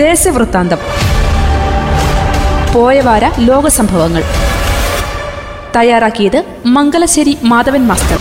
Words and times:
ദേശവൃത്താന്തം 0.00 0.80
പോയവാര 2.74 3.24
ലോക 3.38 3.66
സംഭവങ്ങൾ 3.68 4.22
തയ്യാറാക്കിയത് 5.76 6.44
മംഗലശ്ശേരി 6.66 7.38
മാധവൻ 7.44 7.82
മാസ്റ്റർ. 7.82 8.20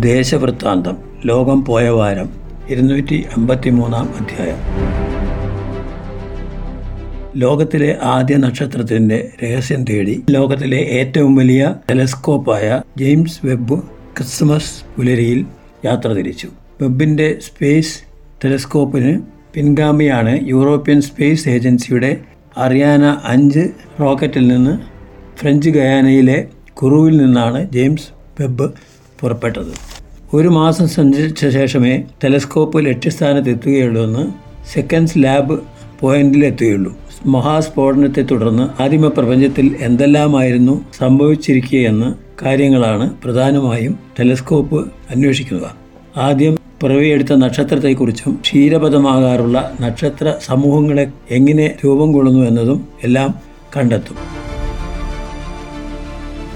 ദേശവൃത്താന്തം 0.00 0.96
ലോകം 1.26 1.64
പോയ 1.64 1.88
വാരം 1.88 2.30
ഇരുന്നൂറ്റി 2.68 3.26
അമ്പത്തി 3.36 3.70
മൂന്നാം 3.70 4.14
അധ്യായം. 4.20 4.60
ലോകത്തിലെ 7.36 7.96
ആദ്യ 8.02 8.36
നക്ഷത്രത്തിന്റെ 8.36 9.30
രഹസ്യം 9.44 9.84
തേടി 9.84 10.24
ലോകത്തിലെ 10.30 10.80
ഏറ്റവും 11.00 11.36
വലിയ 11.36 11.74
ടെലസ്കോപ്പായ 11.90 12.80
ജെയിംസ് 12.98 13.46
വെബ് 13.46 13.78
ക്രിസ്മസ് 14.16 14.74
പുലരിയിൽ 14.96 15.46
യാത്ര 15.84 16.08
തിരിച്ചു. 16.08 16.48
വെബിന്റെ 16.82 17.38
സ്പേസ് 17.46 18.02
ടെലസ്കോപ്പിന് 18.44 19.20
പിൻഗാമിയാണ് 19.54 20.40
യൂറോപ്യൻ 20.48 21.00
സ്പേസ് 21.00 21.48
ഏജൻസിയുടെ 21.48 22.20
അറിയാന 22.56 23.16
അഞ്ച് 23.24 23.68
റോക്കറ്റിൽ 24.00 24.48
നിന്ന് 24.48 24.78
ഫ്രഞ്ച് 25.38 25.70
ഗയാനയിലെ 25.70 26.48
കുറുവിൽ 26.72 27.16
നിന്നാണ് 27.16 27.70
ജെയിംസ് 27.70 28.08
വെബ് 28.40 28.70
പുറപ്പെട്ടത്. 29.20 29.72
ഒരു 30.34 30.48
മാസം 30.48 30.88
സഞ്ചരിച്ച 30.88 31.48
ശേഷമേ 31.48 32.04
ടെലസ്കോപ്പ് 32.24 32.86
ലക്ഷ്യസ്ഥാനത്ത് 32.86 33.50
എത്തുകയുള്ളൂ 33.50 34.04
എന്ന് 34.04 34.24
സെക്കൻഡ്സ് 34.72 35.18
ലാബ് 35.18 35.58
പോയിന്റിലെത്തുകയുള്ളൂ. 36.00 36.96
മഹാസ്ഫോടനത്തെ 37.26 38.22
തുടർന്ന് 38.22 38.82
ആദിമ 38.82 39.08
പ്രപഞ്ചത്തിൽ 39.08 39.76
എന്തെല്ലാമായിരുന്നു 39.80 40.84
സംഭവിച്ചിരിക്കുകയെന്ന് 40.98 42.14
കാര്യങ്ങളാണ് 42.44 43.10
പ്രധാനമായും 43.24 43.98
ടെലസ്കോപ്പ് 44.20 44.92
അന്വേഷിക്കുക 45.10 45.74
ആദ്യം 46.16 46.61
പിറവിയെടുത്ത 46.82 47.32
നക്ഷത്രത്തെക്കുറിച്ചും 47.32 48.32
ക്ഷീരപഥമാകാറുള്ള 48.44 49.72
നക്ഷത്ര 49.80 50.34
സമൂഹങ്ങളെ 50.44 51.12
എങ്ങനെ 51.30 51.76
രൂപം 51.84 52.12
കൊള്ളുന്നു 52.12 52.46
എന്നതും 52.46 52.88
എല്ലാം 53.04 53.34
കണ്ടെത്തും. 53.76 54.16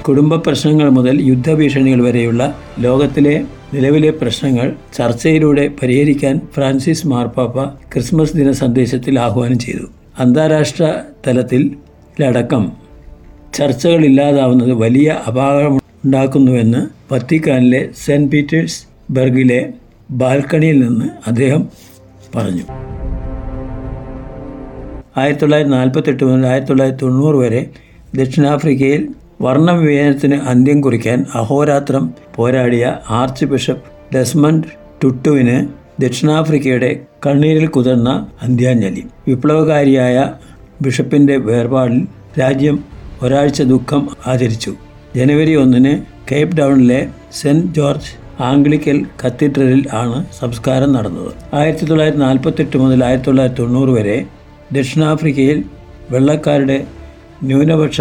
കുടുംബ 0.03 0.35
പ്രശ്നങ്ങൾ 0.35 0.89
മുതൽ 0.91 1.21
യുദ്ധഭീഷണികൾ 1.21 2.03
വരെയുള്ള 2.03 2.43
ലോകത്തിലെ 2.81 3.45
നിലവിലെ 3.75 4.11
പ്രശ്നങ്ങൾ 4.11 4.73
ചർച്ചയിലൂടെ 4.95 5.71
പരിഹരിക്കാൻ 5.83 6.41
ഫ്രാൻസിസ് 6.55 7.07
മാർപ്പാപ്പ 7.07 7.65
ക്രിസ്മസ് 7.65 8.37
ദിന 8.37 8.51
സന്ദേശത്തിൽ 8.53 9.21
ആഹ്വാനം 9.21 9.59
ചെയ്തു. 9.59 9.87
അന്താരാഷ്ട്ര 10.19 10.85
തലത്തിലടക്കം 11.27 12.73
ചർച്ചകൾ 13.55 14.05
ഇല്ലാതാവുന്നത് 14.05 14.73
വലിയ 14.73 15.17
അപാകമുണ്ടാക്കുന്നുവെന്ന് 15.27 16.83
വത്തിക്കാനിലെ 17.15 17.89
സെന്റ് 18.07 18.31
പീറ്റേഴ്സ് 18.31 18.87
ബർഗിലെ 19.11 19.73
ബാൽക്കണിയിൽ 20.11 20.89
നിന്ന് 20.89 21.05
അദ്ദേഹം 21.27 21.69
പറഞ്ഞു. 22.37 22.63
ആയിരത്തി 25.17 25.41
തൊള്ളായിരത്തി 25.41 25.75
നാൽപ്പത്തെട്ട് 25.75 26.25
മുതൽ 26.25 26.47
ആയിരത്തി 26.47 26.69
തൊള്ളായിരത്തി 26.69 27.03
തൊണ്ണൂറ് 27.03 27.37
വരെ 27.37 27.71
ദക്ഷിണാഫ്രിക്കയിൽ 28.15 29.09
വർണവിവേചനത്തിന് 29.41 30.35
അന്ത്യം 30.35 30.81
കുറിക്കാൻ 30.81 31.27
അഹോരാത്രം 31.35 32.15
പോരാടിയ 32.35 32.99
ആർച്ച് 33.11 33.45
ബിഷപ്പ് 33.45 34.15
ഡെസ്മണ്ട് 34.15 34.67
ടുട്ടുവിന് 35.05 35.69
ദക്ഷിണാഫ്രിക്കയുടെ 36.03 37.01
കണ്ണീരിൽ 37.27 37.67
കുതിർന്ന 37.67 38.27
അന്ത്യാഞ്ജലി. 38.43 39.07
വിപ്ലവകാരിയായ 39.29 40.33
ബിഷപ്പിന്റെ 40.83 41.37
വേർപാടിൽ 41.37 42.07
രാജ്യം 42.41 42.85
ഒരാഴ്ച 43.23 43.63
ദുഃഖം 43.63 44.09
ആചരിച്ചു. 44.27 44.75
ജനുവരി 45.17 45.55
ഒന്നിന് 45.55 46.03
കേപ്പ് 46.33 46.57
ടൗണിലെ 46.57 47.09
സെന്റ് 47.33 47.75
ജോർജ് 47.75 48.26
ആംഗ്ലിക്കൽ 48.41 49.05
കത്തീഡ്രലിൽ 49.25 49.89
ആണ് 49.93 50.25
സംസ്കാരം 50.41 50.93
നടന്നത്. 50.93 51.33
ആയിരത്തി 51.55 51.85
തൊള്ളായിരത്തി 51.85 52.21
നാൽപ്പത്തെട്ട് 52.21 52.77
മുതൽ 52.77 53.05
ആയിരത്തി 53.05 53.27
തൊള്ളായിരത്തി 53.27 53.61
തൊണ്ണൂറ് 53.63 53.91
വരെ 53.91 54.27
ദക്ഷിണാഫ്രിക്കയിൽ 54.73 55.65
വെള്ളക്കാരുടെ 56.11 56.85
ന്യൂനപക്ഷ 57.43 58.01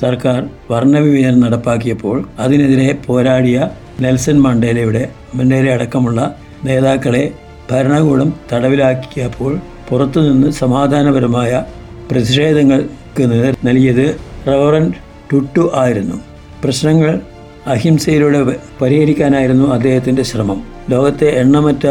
സർക്കാർ 0.00 0.44
വർണവിവേചനം 0.70 1.40
നടപ്പാക്കിയപ്പോൾ 1.40 2.24
അതിനെതിരെ 2.38 2.98
പോരാടിയ 3.06 3.70
നെൽസൺ 4.00 4.42
മണ്ടേലയുടെ 4.42 5.08
മണ്ടേല 5.34 5.70
അടക്കമുള്ള 5.70 6.36
നേതാക്കളെ 6.64 7.32
ഭരണകൂടം 7.70 8.32
തടവിലാക്കിയപ്പോൾ 8.52 9.58
പുറത്തുനിന്ന് 9.88 10.50
സമാധാനപരമായ 10.50 11.62
പ്രതിഷേധങ്ങൾക്ക് 12.10 13.24
നൽകിയത് 13.64 14.18
റവറൻ 14.48 14.92
ടുട്ടു 15.32 15.70
ആയിരുന്നു. 15.74 16.20
പ്രശ്നങ്ങൾ 16.64 17.20
അഹിംസയിലൂടെ 17.66 18.56
പരിഹരിക്കാനായിരുന്നു 18.82 19.72
അദ്ദേഹത്തിന്റെ 19.72 20.22
ശ്രമം. 20.22 20.62
ലോകത്തെ 20.90 21.24
എണ്ണമറ്റ 21.24 21.86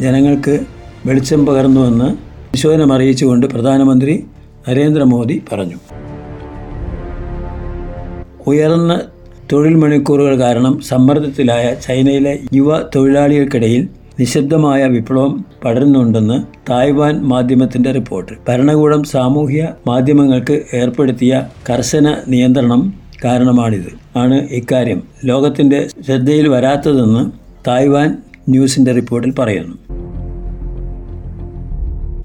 ജനങ്ങൾക്ക് 0.00 0.60
വെളിച്ചം 1.06 1.46
പകർന്നുവെന്ന് 1.46 2.04
വിശോധനം 2.52 2.92
അറിയിച്ചുകൊണ്ട് 2.92 3.46
പ്രധാനമന്ത്രി 3.46 4.24
നരേന്ദ്രമോദി 4.68 5.42
പറഞ്ഞു. 5.52 5.76
ഉയർന്ന 8.46 9.00
തൊഴിൽ 9.52 9.74
മണിക്കൂറുകൾ 9.74 10.40
കാരണം 10.40 10.80
സമ്മർദ്ദത്തിലായ 10.80 11.74
ചൈനയിലെ 11.74 12.38
യുവ 12.54 12.82
തൊഴിലാളികൾക്കിടയിൽ 12.96 13.88
നിശബ്ദമായ 14.20 14.84
വിപ്ലവം 14.84 15.44
പടരുന്നുണ്ടെന്ന് 15.64 16.42
തായ്വാൻ 16.70 17.20
മാധ്യമത്തിന്റെ 17.22 17.92
റിപ്പോർട്ട്. 17.92 18.32
ഭരണകൂടം 18.48 19.04
സാമൂഹ്യ 19.04 19.68
മാധ്യമങ്ങൾക്ക് 19.86 20.62
ഏർപ്പെടുത്തിയ 20.74 21.48
കർശന 21.70 22.16
നിയന്ത്രണം 22.28 22.94
കാരണമാണിത്. 23.24 24.05
ആണ് 24.16 24.48
ഇക്കാര്യം. 24.48 25.02
ലോകത്തിന്റെ 25.24 25.88
ശ്രദ്ധയിൽ 26.06 26.48
വരാത്തതെന്ന് 26.48 27.30
തായ്വാൻ 27.68 28.18
ന്യൂസിന്റെ 28.48 28.92
റിപ്പോർട്ടിൽ 28.92 29.32
പറയുന്നു. 29.38 29.76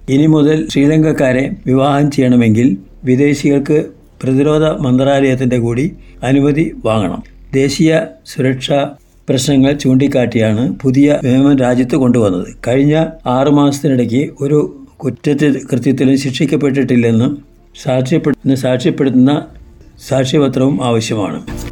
ഇനി 0.10 0.26
മുതൽ 0.26 0.68
ശ്രീലങ്കക്കാരെ 0.70 1.52
വിവാഹം 1.66 2.12
ചെയ്യണമെങ്കിൽ 2.12 2.78
വിദേശികൾക്ക് 3.04 3.86
പ്രതിരോധ 4.24 4.64
മന്ത്രാലയത്തിന്റെ 4.64 5.58
കൂടി 5.58 5.92
അനുമതി 6.24 6.76
വാങ്ങണം. 6.86 7.24
ദേശീയ 7.54 8.02
സുരക്ഷാ 8.26 8.90
പ്രശ്നങ്ങൾ 9.30 9.72
ചൂണ്ടിക്കാട്ടിയാണ് 9.72 10.76
പുതിയ 10.82 11.20
നിയമം 11.24 11.58
രാജ്യത്ത് 11.58 11.96
കൊണ്ടുവന്നത്. 11.96 12.48
കഴിഞ്ഞ 12.68 13.06
ആറുമാസത്തിനിടയ്ക്ക് 13.26 14.30
ഒരു 14.42 14.60
കുറ്റത്തിൽ 14.98 15.62
കൃത്യത്തിലും 15.72 16.18
ശിക്ഷിക്കപ്പെട്ടിട്ടില്ലെന്നും 16.18 17.42
സാക്ഷ്യപ്പെടുന്ന 17.84 18.56
സാക്ഷ്യപ്പെടുത്തുന്ന 18.56 19.46
സാക്ഷ്യപത്രവും 20.08 20.86
ആവശ്യമാണ്. 20.86 21.71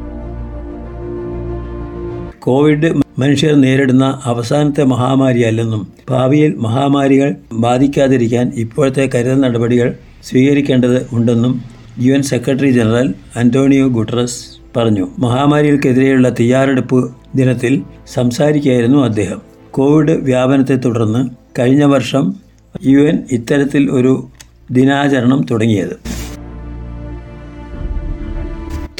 കോവിഡ് 2.40 3.02
മനുഷ്യർ 3.20 3.54
നേരിടുന്ന 3.56 4.22
അവസാനത്തെ 4.26 4.84
മഹാമാരിയല്ലെന്നും 4.84 5.88
ഭാവിയിൽ 6.10 6.56
മഹാമാരികൾ 6.56 7.36
ബാധിക്കാതിരിക്കാൻ 7.54 8.52
ഇപ്പോഴത്തെ 8.56 9.10
കരുതൽ 9.16 9.40
നടപടികൾ 9.40 9.96
സ്വീകരിക്കേണ്ടത് 10.24 11.08
ഉണ്ടെന്നും 11.12 11.62
U 12.00 12.14
N 12.14 12.22
secretary 12.22 12.70
general 12.70 13.14
Antonio 13.36 13.88
Guterres 13.88 14.46
പറഞ്ഞു. 14.78 15.08
മഹാമാരികൾക്കെതിരെയുള്ള 15.20 16.30
തയ്യാറെടുപ്പ് 16.30 17.12
ദിനത്തിൽ 17.36 17.84
സംസാരിക്കുകയായിരുന്നു 18.14 19.06
അദ്ദേഹം. 19.06 19.42
കോവിഡ് 19.72 20.12
വ്യാപനത്തെ 20.12 20.76
തുടർന്ന് 20.76 21.30
കഴിഞ്ഞ 21.60 21.84
വർഷം 21.84 22.34
യു 22.86 23.00
എൻ 23.00 23.24
ഇത്തരത്തിൽ 23.32 23.92
ഒരു 23.92 24.28
ദിനാചരണം 24.72 25.46
തുടങ്ങിയത്. 25.52 26.19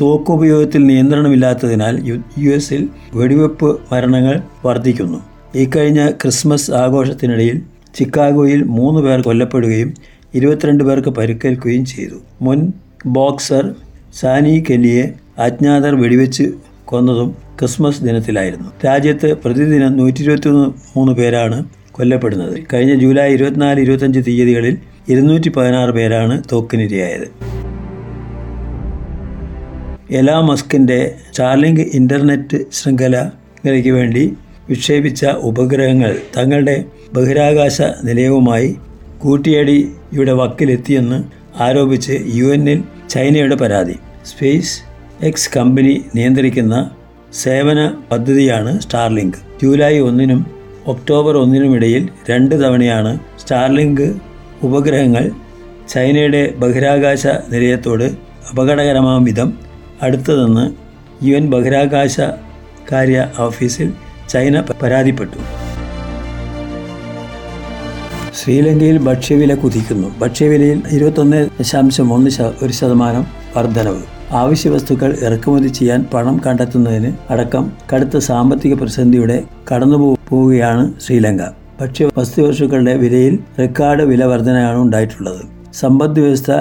തോക്കുപയോഗത്തിൽ 0.02 0.88
നിയന്ത്രണമില്ലാത്തതിനാൽ 0.88 1.96
യു 2.44 2.50
എസിൽ 2.50 2.90
വെടിവെപ്പ് 3.14 3.80
മരണങ്ങൾ 3.92 4.42
വർദ്ധിക്കുന്നു. 4.66 5.20
ഇക്കഴിഞ്ഞ 5.56 6.12
ക്രിസ്മസ് 6.12 6.72
ആഘോഷത്തിനിടയിൽ 6.72 7.62
ചിക്കാഗോയിൽ 7.96 8.64
മൂന്ന് 8.64 9.02
പേർ 9.02 9.22
കൊല്ലപ്പെടുകയും 9.22 9.94
ഇരുപത്തിരണ്ട് 10.34 10.84
പേർക്ക് 10.84 11.10
പരിക്കേൽക്കുകയും 11.10 11.86
ചെയ്തു. 11.86 12.18
മുൻ 12.42 12.72
ബോക്സർ 13.06 13.76
സാനി 14.20 14.64
കെല്ലിയെ 14.70 15.14
അജ്ഞാതർ 15.40 15.96
വെടിവെച്ച് 15.96 16.44
കൊന്നതും 16.86 17.36
ക്രിസ്മസ് 17.60 18.04
ദിനത്തിലായിരുന്നു. 18.04 18.70
രാജ്യത്ത് 18.86 19.34
പ്രതിദിനം 19.34 19.98
നൂറ്റി 19.98 20.22
ഇരുപത്തി 20.22 20.50
മൂന്ന് 20.96 21.14
പേരാണ് 21.14 21.66
കൊല്ലപ്പെടുന്നത്. 21.92 22.64
കഴിഞ്ഞ 22.74 22.94
ജൂലൈ 22.96 23.34
ഇരുപത്തിനാല് 23.34 23.80
ഇരുപത്തഞ്ച് 23.80 24.20
തീയതികളിൽ 24.28 24.78
ഇരുന്നൂറ്റി 25.10 25.50
പതിനാറ് 25.50 25.90
പേരാണ് 25.90 26.44
തോക്കിനിരയായത്. 26.52 27.49
എലാ 30.10 30.42
മസ്കിന്റെ 30.42 31.16
സ്റ്റാർലിങ്ക് 31.32 31.82
ഇന്റർനെറ്റ് 31.82 32.58
ശൃംഖലയ്ക്ക് 32.74 33.90
വേണ്ടി 33.90 34.38
വിക്ഷേപിച്ച 34.70 35.26
ഉപഗ്രഹങ്ങൾ 35.26 36.16
തങ്ങളുടെ 36.38 36.86
ബഹിരാകാശ 37.14 37.82
നിലയവുമായി 38.04 38.70
കൂട്ടിയടിയുടെ 39.20 40.32
വക്കിലെത്തിയെന്ന് 40.32 41.20
ആരോപിച്ച് 41.60 42.16
യു 42.34 42.46
എന്നിൽ 42.46 42.84
ചൈനയുടെ 43.10 43.56
പരാതി. 43.56 43.96
സ്പേസ് 44.26 44.74
എക്സ് 45.22 45.52
കമ്പനി 45.58 45.94
നിയന്ത്രിക്കുന്ന 46.16 46.76
സേവന 47.34 47.80
പദ്ധതിയാണ് 48.12 48.80
സ്റ്റാർലിങ്ക്. 48.82 49.38
ജൂലൈ 49.62 50.00
ഒന്നിനും 50.00 50.46
ഒക്ടോബർ 50.88 51.38
ഒന്നിനുമിടയിൽ 51.38 52.10
രണ്ട് 52.30 52.56
തവണയാണ് 52.56 53.20
സ്റ്റാർലിങ്ക് 53.38 54.08
ഉപഗ്രഹങ്ങൾ 54.64 55.32
ചൈനയുടെ 55.90 56.54
ബഹിരാകാശ 56.60 57.28
നിലയത്തോട് 57.28 58.08
അപകടകരമാം 58.52 59.24
വിധം 59.24 59.69
അടുത്തതെന്ന് 60.02 60.66
യു 61.26 61.36
എൻ 61.36 61.50
ബഹിരാകാശ 61.50 62.20
കാര്യ 62.92 63.26
ഓഫീസിൽ 63.40 63.94
ചൈന 64.30 64.62
പരാതിപ്പെട്ടു. 64.62 65.40
ശ്രീലങ്കയിൽ 68.42 68.98
ഭക്ഷ്യവില 68.98 69.54
കുതിക്കുന്നു. 69.56 70.08
ഭക്ഷ്യവിലയിൽ 70.20 70.82
ഇരുപത്തൊന്ന് 70.92 71.48
ദശാംശം 71.60 72.14
ഒന്ന് 72.14 72.66
ഒരു 72.66 72.74
ശതമാനം 72.74 73.26
വർധനവ്. 73.58 74.02
ആവശ്യ 74.32 74.70
വസ്തുക്കൾ 74.70 75.18
ഇറക്കുമതി 75.22 75.68
ചെയ്യാൻ 75.68 76.06
പണം 76.14 76.42
കണ്ടെത്തുന്നതിന് 76.46 77.14
അടക്കം 77.30 77.72
കടുത്ത 77.94 78.18
സാമ്പത്തിക 78.18 78.74
പ്രതിസന്ധിയുടെ 78.74 79.44
കടന്നു 79.72 80.18
പോവുകയാണ് 80.30 80.94
ശ്രീലങ്ക. 81.00 81.42
ഭക്ഷ്യ 81.82 82.10
വസ്തുവസ്തുക്കളുടെ 82.18 82.98
വിലയിൽ 82.98 83.40
റെക്കോർഡ് 83.60 84.04
വില 84.04 84.26
വർധനയാണ് 84.26 84.78
ഉണ്ടായിട്ടുള്ളത്. 84.78 85.42
സമ്പദ് 85.74 86.20
വ്യവസ്ഥ 86.20 86.52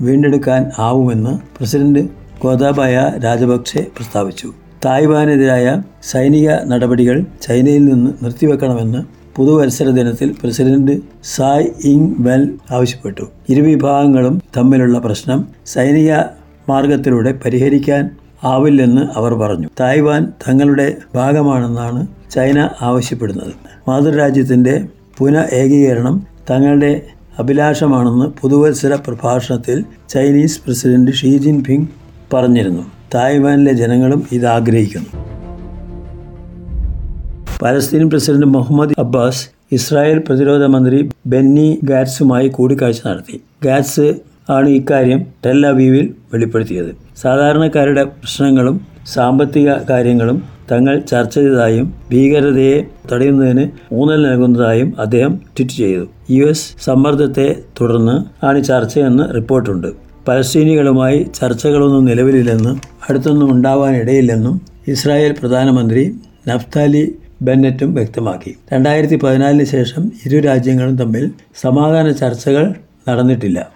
വീണ്ടെടുക്കാൻ 0.00 0.70
ആവുമെന്ന് 0.78 1.38
പ്രസിഡന്റ് 1.58 2.23
ഗോതാബായ 2.44 3.12
രാജപക്സെ 3.24 3.86
പ്രസ്താവിച്ചു. 3.96 4.48
തായ്വാനെതിരായ 4.84 5.82
സൈനിക 6.02 6.48
നടപടികൾ 6.64 7.24
ചൈനയിൽ 7.42 7.84
നിന്ന് 7.84 8.10
നിർത്തിവെക്കണമെന്ന് 8.24 9.00
പുതുവത്സര 9.36 9.88
ദിനത്തിൽ 9.90 10.34
പ്രസിഡന്റ് 10.42 10.94
സായ് 11.24 11.68
ഇങ് 11.84 12.10
വെൽ 12.18 12.42
ആവശ്യപ്പെട്ടു. 12.70 13.24
ഇരുവിഭാഗങ്ങളും 13.48 14.42
തമ്മിലുള്ള 14.56 14.98
പ്രശ്നം 14.98 15.46
സൈനിക 15.66 16.10
മാർഗത്തിലൂടെ 16.68 17.40
പരിഹരിക്കാൻ 17.44 18.10
ആവില്ലെന്ന് 18.44 19.02
അവർ 19.16 19.34
പറഞ്ഞു. 19.34 19.68
തായ്വാൻ 19.80 20.32
തങ്ങളുടെ 20.48 20.96
ഭാഗമാണെന്നാണ് 21.14 22.06
ചൈന 22.30 22.68
ആവശ്യപ്പെടുന്നത്. 22.80 23.52
മാതൃരാജ്യത്തിന്റെ 23.88 24.84
പുന 25.18 25.44
ഏകീകരണം 25.52 26.26
തങ്ങളുടെ 26.50 27.02
അഭിലാഷമാണെന്ന് 27.38 28.26
പുതുവത്സര 28.40 28.94
പ്രഭാഷണത്തിൽ 28.94 29.84
ചൈനീസ് 30.08 30.60
പ്രസിഡന്റ് 30.64 31.12
ഷീ 31.12 31.38
ജിൻപിങ് 31.38 31.86
പറഞ്ഞിരുന്നു. 32.34 32.82
തായ്വാനിലെ 33.14 33.72
ജനങ്ങളും 33.72 34.20
ഇത് 34.32 34.46
ആഗ്രഹിക്കുന്നു. 34.46 35.10
Palestine 37.62 38.10
president 38.10 38.46
Muhammad 38.46 38.94
Abbas 38.98 39.42
Israel 39.72 40.18
പ്രതിരോധ 40.28 40.64
മന്ത്രി 40.64 40.98
ബെന്നി 41.26 41.68
ഗാറ്റ്സുമായി 41.84 42.48
കൂടിക്കാഴ്ച 42.48 43.00
നടത്തി. 43.06 43.36
ഗാറ്റ്സ് 43.64 44.06
ആണ് 44.50 44.68
ഇക്കാര്യം 44.68 45.20
ടെൽ 45.46 45.66
അവീവിൽ 45.66 46.14
വെളിപ്പെടുത്തിയത്. 46.32 46.90
സാധാരണക്കാരുടെ 47.22 48.04
പ്രശ്നങ്ങളും 48.04 48.80
സാമ്പത്തിക 49.12 49.70
കാര്യങ്ങളും 49.90 50.42
തങ്ങൾ 50.72 50.94
ചർച്ച 51.10 51.34
ചെയ്തതായും 51.38 51.86
ഭീകരതയെ 52.10 52.76
തടയുന്നതിന് 53.12 53.64
ഊന്നൽ 53.92 54.22
നൽകുന്നതായും 54.26 54.90
അദ്ദേഹം 55.00 55.32
ട്വീറ്റ് 55.56 55.76
ചെയ്തു. 55.80 56.04
യു 56.30 56.44
എസ് 56.44 56.66
സമ്മർദ്ദത്തെ 56.84 57.48
തുടർന്ന് 57.80 58.16
ആണ് 58.46 58.64
ചർച്ചയെന്ന് 58.64 59.24
റിപ്പോർട്ടുണ്ട്. 59.34 59.90
പലസ്തീനികളുമായി 60.28 61.26
ചർച്ചകളൊന്നും 61.34 62.04
നിലവിലില്ലെന്നും 62.04 62.80
അടുത്തൊന്നും 63.08 63.52
ഉണ്ടാവാനിടയില്ലെന്നും 63.52 64.60
ഇസ്രായേൽ 64.88 65.34
പ്രധാനമന്ത്രി 65.42 66.14
നഫ്താലി 66.48 67.14
ബെന്നറ്റും 67.42 67.94
വ്യക്തമാക്കി. 67.94 68.56
രണ്ടായിരത്തി 68.72 69.16
പതിനാലിന് 69.16 69.64
ശേഷം 69.64 70.12
ഇരു 70.26 70.38
രാജ്യങ്ങളും 70.38 70.96
തമ്മിൽ 70.96 71.30
സമാധാന 71.60 72.12
ചർച്ചകൾ 72.12 72.74
നടന്നിട്ടില്ല. 73.08 73.68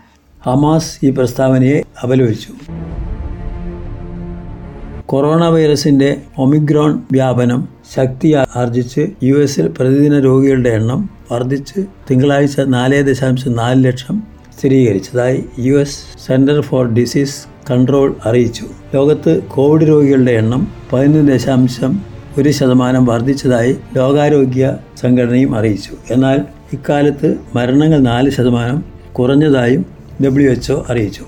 ഹമാസ് 0.46 1.06
ഈ 1.06 1.10
പ്രസ്താവനയെ 1.10 1.82
അപലപിച്ചു. 2.04 2.52
കൊറോണ 5.06 5.44
വൈറസിന്റെ 5.48 6.16
ഒമിക്രോൺ 6.38 7.02
വ്യാപനം 7.12 7.68
ശക്തി 7.94 8.34
ആർജിച്ച് 8.56 9.06
യു 9.22 9.36
എസിൽ 9.36 9.68
പ്രതിദിന 9.68 10.18
രോഗികളുടെ 10.18 10.70
എണ്ണം 10.70 11.10
വർദ്ധിച്ച് 11.32 11.80
തിങ്കളാഴ്ച 12.10 12.60
നാല് 12.60 13.02
ദശാംശം 13.02 13.52
നാല് 13.52 13.84
ലക്ഷം 13.84 14.37
സ്ഥിരീകരിച്ചതായി 14.58 15.44
U 15.58 15.74
S 15.78 16.26
center 16.26 16.60
for 16.60 16.92
disease 16.92 17.36
control 17.70 18.16
അറിയിച്ചു. 18.24 18.64
ലോകത്ത് 18.94 19.42
കോവിഡ് 19.42 19.88
രോഗികളുടെ 19.88 20.32
എണ്ണം 20.32 20.68
പതിനൊന്ന് 20.92 21.32
ദശാംശം 21.32 22.00
ഒരു 22.38 22.48
ശതമാനം 22.48 23.04
വർദ്ധിച്ചതായി 23.04 23.76
ലോകാരോഗ്യ 23.96 24.76
സംഘടനയും 25.00 25.56
അറിയിച്ചു. 25.56 25.90
എന്നാൽ 26.10 26.40
ഇക്കാലത്ത് 26.72 27.36
മരണങ്ങൾ 27.54 27.98
നാല് 27.98 28.30
ശതമാനം 28.30 28.84
കുറഞ്ഞതായും 29.12 29.86
ഡബ്ല്യു 30.24 30.50
എച്ച്ഒ 30.50 30.84
അറിയിച്ചു. 30.88 31.24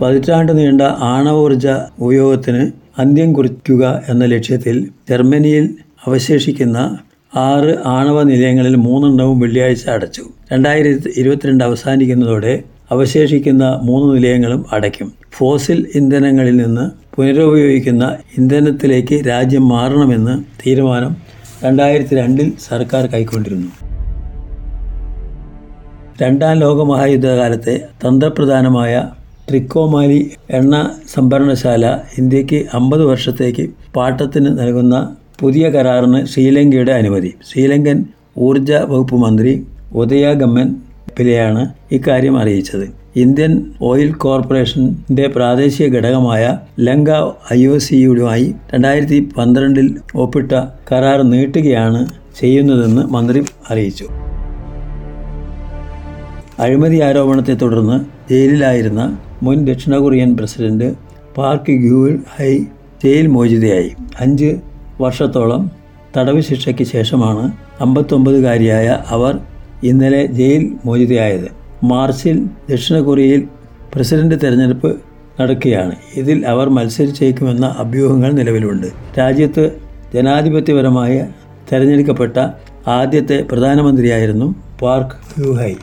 പതിറ്റാണ്ട് 0.00 0.58
നീണ്ട 0.58 0.82
ആണവോർജ 0.82 1.66
ഉപയോഗത്തിന് 2.00 2.70
അന്ത്യം 2.98 3.32
കുറിക്കുക 3.32 4.02
എന്ന 4.08 4.24
ലക്ഷ്യത്തിൽ 4.24 4.88
ജർമ്മനിയിൽ 5.10 5.74
അവശേഷിക്കുന്ന 6.06 6.98
ആറ് 7.36 7.78
ആണവ 7.86 8.22
നിലയങ്ങളിൽ 8.22 8.76
മൂന്നെണ്ണവും 8.76 9.40
വെള്ളിയാഴ്ച 9.40 9.88
അടച്ചു. 9.90 10.22
രണ്ടായിരത്തി 10.52 11.10
ഇരുപത്തിരണ്ട് 11.16 11.64
അവസാനിക്കുന്നതോടെ 11.64 12.62
അവശേഷിക്കുന്ന 12.90 13.80
മൂന്ന് 13.82 14.16
നിലയങ്ങളും 14.16 14.66
അടയ്ക്കും. 14.72 15.12
ഫോസിൽ 15.32 15.86
ഇന്ധനങ്ങളിൽ 15.94 16.56
നിന്ന് 16.56 16.90
പുനരുപയോഗിക്കുന്ന 17.16 18.16
ഇന്ധനത്തിലേക്ക് 18.38 19.28
രാജ്യം 19.28 19.68
മാറണമെന്ന് 19.68 20.44
തീരുമാനം 20.66 21.16
രണ്ടായിരത്തി 21.64 22.14
രണ്ടിൽ 22.14 22.52
സർക്കാർ 22.68 23.06
കൈക്കൊണ്ടിരുന്നു. 23.06 23.70
രണ്ടാം 26.22 26.56
ലോകമഹായുദ്ധകാലത്തെ 26.56 27.82
തന്ത്രപ്രധാനമായ 28.06 29.10
ട്രിക്കോമാലി 29.50 30.30
എണ്ണ 30.50 30.90
സംഭരണശാല 31.14 31.98
ഇന്ത്യയ്ക്ക് 32.18 32.66
അമ്പത് 32.74 33.04
വർഷത്തേക്ക് 33.04 33.70
പാട്ടത്തിന് 33.96 34.58
നൽകുന്ന 34.58 35.16
പുതിയ 35.40 35.68
കരാറിന് 35.68 36.26
ശ്രീലങ്കയുടെ 36.26 36.92
അനുമതി. 36.92 37.34
ശ്രീലങ്കൻ 37.50 38.04
ഊർജ 38.38 38.72
വകുപ്പ് 38.72 39.14
മന്ത്രി 39.14 39.62
ഉദയ 39.94 40.32
ഗമ്മൻ 40.32 40.74
പിലെയാണ് 41.18 41.68
ഇക്കാര്യം 41.92 42.38
അറിയിച്ചത്. 42.38 42.88
ഇന്ത്യൻ 43.16 43.72
ഓയിൽ 43.82 44.12
കോർപ്പറേഷന്റെ 44.12 45.26
പ്രാദേശിക 45.28 45.96
ഘടകമായ 45.96 46.58
ലങ്ക 46.78 47.08
ഐ 47.52 47.66
ഒ 47.66 47.78
സിയുമായി 47.78 48.54
രണ്ടായിരത്തി 48.74 49.28
പന്ത്രണ്ടിൽ 49.38 49.96
ഒപ്പിട്ട 50.14 50.52
കരാർ 50.92 51.22
നീട്ടുകയാണ് 51.22 52.06
ചെയ്യുന്നതെന്ന് 52.40 53.02
മന്ത്രി 53.02 53.42
അറിയിച്ചു. 53.70 54.04
അഴിമതി 56.58 57.00
ആരോപണത്തെ 57.00 57.54
തുടർന്ന് 57.54 58.00
ജയിലിലായിരുന്ന 58.32 59.18
മുൻ 59.42 59.64
ദക്ഷിണ 59.64 59.96
കൊറിയൻ 59.96 60.36
പ്രസിഡന്റ് 60.36 60.94
പാർക്ക് 61.38 61.72
ഗ്യൂൾ 61.72 62.18
ഹൈ 62.38 62.58
ജയിൽ 63.04 63.26
മോചിതയായി. 63.26 63.90
അഞ്ച് 64.20 64.69
വർഷത്തോളം 65.00 65.70
തടവ് 66.16 66.40
ശിക്ഷയ്ക്ക് 66.40 66.84
ശേഷമാണ് 66.84 67.52
അമ്പത്തൊമ്പതുകാരിയായ 67.80 68.98
അവർ 69.08 69.38
ഇന്നലെ 69.82 70.26
ജയിൽ 70.26 70.76
മോചിതയായത്. 70.84 71.48
മാർച്ചിൽ 71.84 72.46
ദക്ഷിണ 72.70 72.98
കൊറിയയിൽ 72.98 73.48
പ്രസിഡന്റ് 73.94 74.34
തെരഞ്ഞെടുപ്പ് 74.44 75.00
നടക്കുകയാണ്. 75.40 75.96
ഇതിൽ 76.14 76.46
അവർ 76.46 76.68
മത്സരിച്ചേക്കുമെന്ന 76.68 77.76
അഭ്യൂഹങ്ങൾ 77.78 78.32
നിലവിലുണ്ട്. 78.32 78.86
രാജ്യത്ത് 79.18 79.64
ജനാധിപത്യപരമായ 80.14 81.28
തെരഞ്ഞെടുക്കപ്പെട്ട 81.72 82.36
ആദ്യത്തെ 82.88 83.44
പ്രധാനമന്ത്രിയായിരുന്നു 83.52 84.54
പാർക്ക് 84.82 85.16
ഹ്യൂഹൈ. 85.34 85.74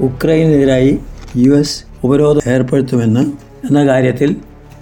ഉക്രൈനെതിരായി 0.00 0.98
യു 1.36 1.50
എസ് 1.52 1.84
ഉപരോധം 2.04 2.52
ഏർപ്പെടുത്തുമെന്ന് 2.52 3.20
എന്ന 3.66 3.86
കാര്യത്തിൽ 3.86 4.36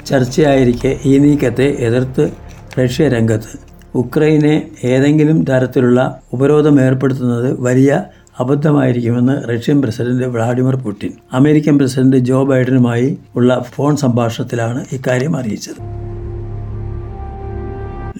ചർച്ചയായിരിക്കെ 0.08 0.96
ഈ 1.04 1.18
നീക്കത്തെ 1.18 1.76
എതിർത്ത് 1.78 2.32
റഷ്യ 2.80 3.08
രംഗത്ത്. 3.08 3.68
ഉക്രൈനെ 3.94 4.62
ഏതെങ്കിലും 4.84 5.44
തരത്തിലുള്ള 5.44 6.20
ഉപരോധം 6.32 6.80
ഏർപ്പെടുത്തുന്നത് 6.80 7.60
വലിയ 7.60 8.04
അബദ്ധമായിരിക്കുമെന്ന് 8.38 9.48
Russian 9.48 9.82
president 9.82 10.24
Vladimir 10.24 10.76
Putin 10.76 11.12
American 11.32 11.78
president 11.78 12.16
Joe 12.16 12.44
ബൈഡനുമായി 12.44 13.18
ഉള്ള 13.36 13.64
ഫോൺ 13.74 13.96
സംഭാഷണത്തിലാണ് 13.96 14.84
ഇക്കാര്യം 14.92 15.36
അറിയിച്ചത്. 15.36 15.80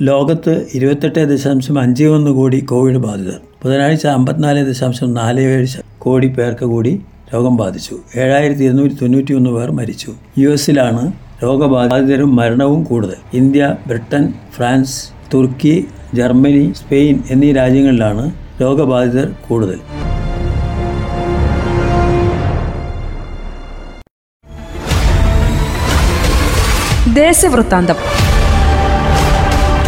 ലോകത്ത് 0.03 0.67
ഇരുപത്തെട്ട് 0.75 1.29
ദശാംശം 1.29 1.81
അഞ്ച് 1.81 2.05
ഒന്ന് 2.05 2.31
കോടി 2.31 2.61
കോവിഡ് 2.61 2.97
ബാധിതർ 2.97 3.39
ബുധനാഴ്ച 3.65 4.07
അമ്പത്തിനാല് 4.07 4.67
ദശാംശം 4.67 5.15
നാല് 5.15 5.41
ഏഴ് 5.41 5.67
കോടി 5.99 6.27
പേർക്ക് 6.27 6.65
കൂടി 6.65 7.01
രോഗം 7.35 7.57
ബാധിച്ചു 7.57 7.97
ഏഴായിരത്തി 8.17 8.65
ഇരുന്നൂറ്റി 8.65 8.95
തൊണ്ണൂറ്റി 8.95 9.33
ഒന്ന് 9.33 9.51
പേർ 9.51 9.71
മരിച്ചു. 9.71 10.13
യു 10.39 10.49
എസിലാണ് 10.49 11.13
രോഗബാധിതരും 11.43 12.37
മരണവും 12.37 12.85
കൂടുതൽ. 12.85 13.17
India 13.33 13.77
Britain 13.87 14.35
France 14.57 15.11
Turkey 15.35 15.89
Germany 16.15 16.73
Spain 16.77 17.23
എന്നീ 17.31 17.53
രാജ്യങ്ങളിലാണ് 17.53 18.31
രോഗബാധിതർ 18.61 19.29
കൂടുതൽ. 19.49 19.81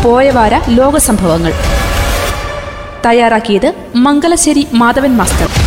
പോയവാര 0.04 0.60
ലോക 0.68 0.96
സംഭവങ്ങൾ 0.96 1.52
തയ്യാറാക്കിയത് 3.06 3.74
മംഗലശ്ശേരി 3.96 4.66
മാധവൻ 4.74 5.16
മാസ്റ്റർ. 5.16 5.59